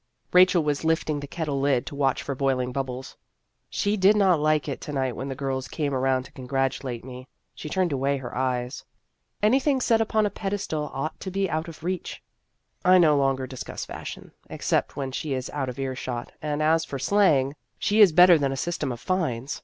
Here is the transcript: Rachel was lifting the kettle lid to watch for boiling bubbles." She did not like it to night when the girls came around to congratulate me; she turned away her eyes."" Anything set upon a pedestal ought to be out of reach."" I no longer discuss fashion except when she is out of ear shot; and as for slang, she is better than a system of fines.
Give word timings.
Rachel 0.33 0.63
was 0.63 0.83
lifting 0.83 1.19
the 1.19 1.27
kettle 1.27 1.59
lid 1.61 1.85
to 1.85 1.93
watch 1.93 2.23
for 2.23 2.33
boiling 2.33 2.71
bubbles." 2.71 3.15
She 3.79 3.95
did 3.97 4.15
not 4.17 4.39
like 4.39 4.67
it 4.67 4.81
to 4.81 4.91
night 4.91 5.15
when 5.15 5.29
the 5.29 5.35
girls 5.35 5.67
came 5.67 5.93
around 5.93 6.23
to 6.23 6.31
congratulate 6.31 7.05
me; 7.05 7.27
she 7.53 7.69
turned 7.69 7.91
away 7.91 8.17
her 8.17 8.35
eyes."" 8.35 8.83
Anything 9.43 9.79
set 9.79 10.01
upon 10.01 10.25
a 10.25 10.31
pedestal 10.31 10.89
ought 10.91 11.19
to 11.19 11.29
be 11.29 11.47
out 11.47 11.67
of 11.67 11.83
reach."" 11.83 12.23
I 12.83 12.97
no 12.97 13.15
longer 13.15 13.45
discuss 13.45 13.85
fashion 13.85 14.31
except 14.49 14.95
when 14.95 15.11
she 15.11 15.33
is 15.33 15.51
out 15.51 15.69
of 15.69 15.77
ear 15.77 15.95
shot; 15.95 16.31
and 16.41 16.63
as 16.63 16.83
for 16.83 16.97
slang, 16.97 17.53
she 17.77 18.01
is 18.01 18.11
better 18.11 18.39
than 18.39 18.51
a 18.51 18.57
system 18.57 18.91
of 18.91 18.99
fines. 18.99 19.59